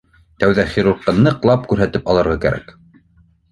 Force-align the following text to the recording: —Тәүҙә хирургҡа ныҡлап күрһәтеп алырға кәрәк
—Тәүҙә 0.43 0.63
хирургҡа 0.75 1.13
ныҡлап 1.19 1.69
күрһәтеп 1.75 2.11
алырға 2.15 2.41
кәрәк 2.49 2.75